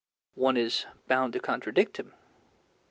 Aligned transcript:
One 0.33 0.57
is 0.57 0.87
bound 1.05 1.33
to 1.33 1.39
contradict 1.39 1.97
him. 1.97 2.13